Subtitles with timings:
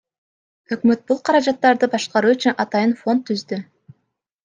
[0.75, 3.65] Өкмөт бул каражаттарды башкаруу үчүн атайын фонд түздү.